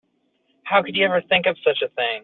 How 0.63 0.81
could 0.81 0.95
you 0.95 1.05
ever 1.05 1.21
think 1.21 1.45
of 1.45 1.57
such 1.63 1.81
a 1.83 1.89
thing? 1.89 2.19